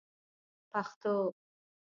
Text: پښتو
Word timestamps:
پښتو 0.77 1.15